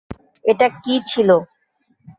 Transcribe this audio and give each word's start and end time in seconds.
এটা 0.45 0.67
কি 0.83 0.93
ছিল? 1.07 1.29